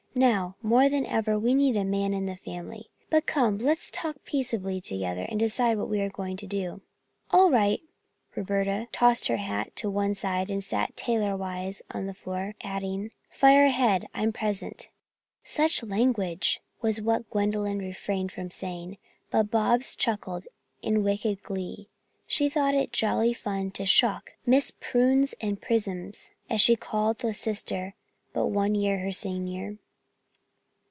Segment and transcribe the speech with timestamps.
[0.13, 2.89] "Now, more than ever, we need a man in the family.
[3.09, 6.81] But come, let's talk peaceably together and decide what we are to do."
[7.31, 7.79] "All right,"
[8.35, 13.11] Roberta tossed her hat to one side and sat tailor wise on the floor, adding:
[13.29, 14.89] "Fire ahead, I'm present."
[15.45, 18.97] "Such language," was what Gwendolyn refrained from saying,
[19.31, 20.45] but Bobs chuckled
[20.81, 21.87] in wicked glee.
[22.27, 27.33] She thought it jolly fun to shock "Miss Prunes and Prisms," as she called the
[27.33, 27.95] sister
[28.33, 29.77] but one year her senior.